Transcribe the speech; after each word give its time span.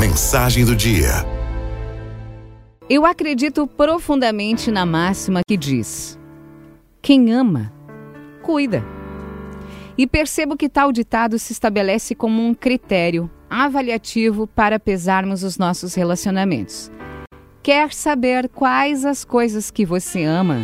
Mensagem 0.00 0.64
do 0.64 0.74
dia. 0.74 1.10
Eu 2.88 3.04
acredito 3.04 3.66
profundamente 3.66 4.70
na 4.70 4.86
máxima 4.86 5.42
que 5.46 5.58
diz: 5.58 6.18
quem 7.02 7.30
ama, 7.30 7.70
cuida. 8.40 8.82
E 9.98 10.06
percebo 10.06 10.56
que 10.56 10.70
tal 10.70 10.90
ditado 10.90 11.38
se 11.38 11.52
estabelece 11.52 12.14
como 12.14 12.42
um 12.42 12.54
critério 12.54 13.30
avaliativo 13.50 14.46
para 14.46 14.80
pesarmos 14.80 15.42
os 15.42 15.58
nossos 15.58 15.94
relacionamentos. 15.94 16.90
Quer 17.62 17.92
saber 17.92 18.48
quais 18.48 19.04
as 19.04 19.22
coisas 19.22 19.70
que 19.70 19.84
você 19.84 20.24
ama? 20.24 20.60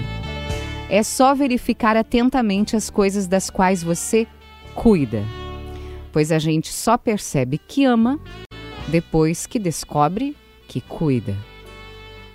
É 0.88 1.02
só 1.02 1.34
verificar 1.34 1.94
atentamente 1.94 2.74
as 2.74 2.88
coisas 2.88 3.26
das 3.26 3.50
quais 3.50 3.82
você 3.82 4.26
cuida. 4.74 5.22
Pois 6.10 6.32
a 6.32 6.38
gente 6.38 6.72
só 6.72 6.96
percebe 6.96 7.58
que 7.58 7.84
ama 7.84 8.18
depois 8.88 9.46
que 9.46 9.58
descobre 9.58 10.36
que 10.68 10.80
cuida. 10.80 11.36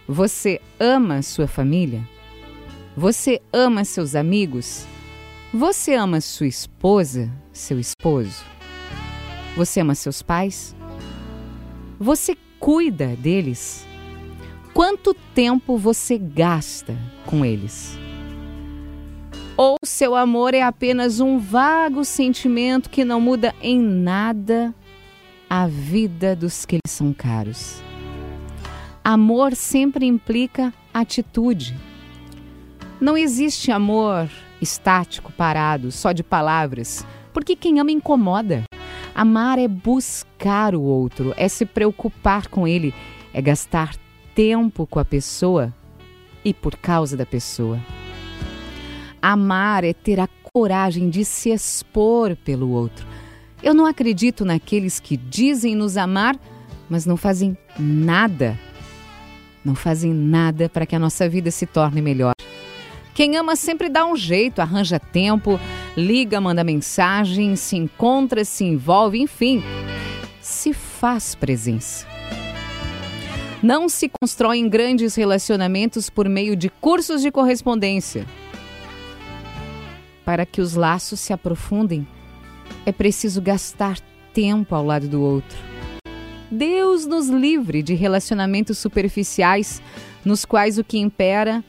Você 0.07 0.59
ama 0.79 1.21
sua 1.21 1.47
família? 1.47 2.07
Você 2.95 3.41
ama 3.53 3.85
seus 3.85 4.15
amigos? 4.15 4.85
Você 5.53 5.93
ama 5.93 6.19
sua 6.19 6.47
esposa, 6.47 7.31
seu 7.53 7.79
esposo? 7.79 8.43
Você 9.55 9.79
ama 9.79 9.95
seus 9.95 10.21
pais? 10.21 10.75
Você 11.99 12.35
cuida 12.59 13.15
deles? 13.15 13.85
Quanto 14.73 15.13
tempo 15.35 15.77
você 15.77 16.17
gasta 16.17 16.97
com 17.25 17.45
eles? 17.45 17.97
Ou 19.57 19.75
seu 19.83 20.15
amor 20.15 20.53
é 20.53 20.61
apenas 20.61 21.19
um 21.19 21.37
vago 21.37 22.03
sentimento 22.03 22.89
que 22.89 23.05
não 23.05 23.21
muda 23.21 23.53
em 23.61 23.79
nada 23.79 24.73
a 25.53 25.67
vida 25.67 26.33
dos 26.33 26.65
que 26.65 26.77
lhe 26.77 26.87
são 26.87 27.11
caros? 27.11 27.81
Amor 29.03 29.53
sempre 29.53 30.05
implica 30.05 30.73
atitude. 30.93 31.75
Não 33.01 33.17
existe 33.17 33.69
amor 33.69 34.29
estático, 34.61 35.29
parado, 35.33 35.91
só 35.91 36.13
de 36.13 36.23
palavras, 36.23 37.05
porque 37.33 37.53
quem 37.57 37.81
ama 37.81 37.91
incomoda. 37.91 38.63
Amar 39.13 39.59
é 39.59 39.67
buscar 39.67 40.73
o 40.73 40.81
outro, 40.81 41.33
é 41.35 41.49
se 41.49 41.65
preocupar 41.65 42.47
com 42.47 42.65
ele, 42.65 42.93
é 43.33 43.41
gastar 43.41 43.93
tempo 44.33 44.87
com 44.87 44.99
a 44.99 45.05
pessoa 45.05 45.73
e 46.45 46.53
por 46.53 46.77
causa 46.77 47.17
da 47.17 47.25
pessoa. 47.25 47.77
Amar 49.21 49.83
é 49.83 49.91
ter 49.91 50.17
a 50.17 50.29
coragem 50.53 51.09
de 51.09 51.25
se 51.25 51.49
expor 51.49 52.37
pelo 52.37 52.69
outro. 52.69 53.05
Eu 53.63 53.73
não 53.73 53.85
acredito 53.85 54.43
naqueles 54.43 54.99
que 54.99 55.15
dizem 55.15 55.75
nos 55.75 55.95
amar, 55.95 56.35
mas 56.89 57.05
não 57.05 57.15
fazem 57.15 57.55
nada. 57.77 58.57
Não 59.63 59.75
fazem 59.75 60.11
nada 60.11 60.67
para 60.67 60.85
que 60.85 60.95
a 60.95 60.99
nossa 60.99 61.29
vida 61.29 61.51
se 61.51 61.67
torne 61.67 62.01
melhor. 62.01 62.33
Quem 63.13 63.37
ama 63.37 63.55
sempre 63.55 63.87
dá 63.87 64.05
um 64.05 64.15
jeito, 64.15 64.61
arranja 64.61 64.99
tempo, 64.99 65.59
liga, 65.95 66.41
manda 66.41 66.63
mensagem, 66.63 67.55
se 67.55 67.75
encontra, 67.75 68.43
se 68.43 68.63
envolve, 68.63 69.19
enfim, 69.19 69.61
se 70.41 70.73
faz 70.73 71.35
presença. 71.35 72.07
Não 73.61 73.87
se 73.87 74.09
constroem 74.09 74.67
grandes 74.67 75.13
relacionamentos 75.13 76.09
por 76.09 76.27
meio 76.27 76.55
de 76.55 76.67
cursos 76.67 77.21
de 77.21 77.29
correspondência. 77.29 78.25
Para 80.25 80.47
que 80.47 80.61
os 80.61 80.73
laços 80.73 81.19
se 81.19 81.31
aprofundem, 81.31 82.07
é 82.85 82.91
preciso 82.91 83.41
gastar 83.41 83.99
tempo 84.33 84.73
ao 84.75 84.85
lado 84.85 85.07
do 85.07 85.21
outro. 85.21 85.57
Deus 86.49 87.05
nos 87.05 87.29
livre 87.29 87.81
de 87.81 87.93
relacionamentos 87.93 88.77
superficiais 88.77 89.81
nos 90.25 90.43
quais 90.43 90.77
o 90.77 90.83
que 90.83 90.97
impera 90.97 91.63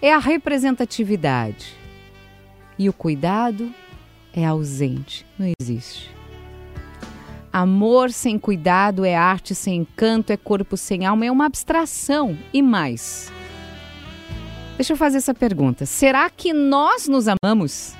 é 0.00 0.12
a 0.12 0.18
representatividade 0.18 1.74
e 2.78 2.88
o 2.88 2.92
cuidado 2.92 3.72
é 4.32 4.44
ausente, 4.44 5.26
não 5.38 5.52
existe. 5.60 6.10
Amor 7.52 8.10
sem 8.10 8.38
cuidado 8.38 9.04
é 9.04 9.14
arte 9.14 9.54
sem 9.54 9.80
encanto, 9.80 10.32
é 10.32 10.36
corpo 10.36 10.76
sem 10.76 11.04
alma, 11.04 11.26
é 11.26 11.30
uma 11.30 11.46
abstração 11.46 12.36
e 12.52 12.62
mais. 12.62 13.30
Deixa 14.76 14.94
eu 14.94 14.96
fazer 14.96 15.18
essa 15.18 15.34
pergunta: 15.34 15.84
será 15.84 16.30
que 16.30 16.52
nós 16.52 17.06
nos 17.06 17.26
amamos? 17.28 17.94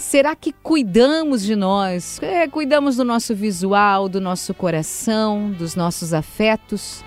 Será 0.00 0.34
que 0.34 0.50
cuidamos 0.50 1.42
de 1.42 1.54
nós? 1.54 2.18
É, 2.22 2.48
cuidamos 2.48 2.96
do 2.96 3.04
nosso 3.04 3.34
visual, 3.34 4.08
do 4.08 4.18
nosso 4.18 4.54
coração, 4.54 5.50
dos 5.50 5.76
nossos 5.76 6.14
afetos? 6.14 7.04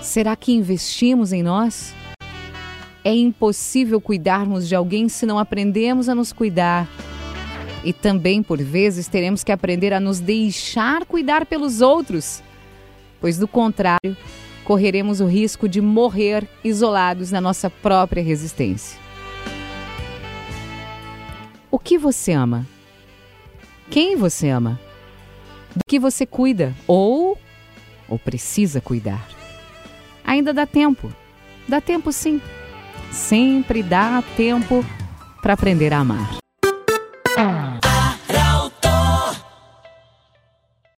Será 0.00 0.34
que 0.34 0.52
investimos 0.52 1.34
em 1.34 1.42
nós? 1.42 1.94
É 3.04 3.14
impossível 3.14 4.00
cuidarmos 4.00 4.66
de 4.66 4.74
alguém 4.74 5.06
se 5.10 5.26
não 5.26 5.38
aprendemos 5.38 6.08
a 6.08 6.14
nos 6.14 6.32
cuidar. 6.32 6.88
E 7.84 7.92
também, 7.92 8.42
por 8.42 8.60
vezes, 8.60 9.06
teremos 9.06 9.44
que 9.44 9.52
aprender 9.52 9.92
a 9.92 10.00
nos 10.00 10.18
deixar 10.18 11.04
cuidar 11.04 11.44
pelos 11.44 11.82
outros, 11.82 12.42
pois, 13.20 13.36
do 13.36 13.46
contrário, 13.46 14.16
correremos 14.64 15.20
o 15.20 15.26
risco 15.26 15.68
de 15.68 15.82
morrer 15.82 16.48
isolados 16.64 17.30
na 17.30 17.40
nossa 17.40 17.68
própria 17.68 18.22
resistência. 18.22 19.05
O 21.70 21.78
que 21.78 21.98
você 21.98 22.32
ama? 22.32 22.66
Quem 23.90 24.16
você 24.16 24.48
ama? 24.48 24.78
Do 25.74 25.82
que 25.86 25.98
você 25.98 26.24
cuida 26.24 26.74
ou 26.86 27.38
ou 28.08 28.18
precisa 28.18 28.80
cuidar? 28.80 29.26
Ainda 30.24 30.52
dá 30.54 30.66
tempo. 30.66 31.12
Dá 31.68 31.80
tempo 31.80 32.12
sim. 32.12 32.40
Sempre 33.12 33.82
dá 33.82 34.22
tempo 34.36 34.84
para 35.42 35.54
aprender 35.54 35.92
a 35.92 35.98
amar. 35.98 36.38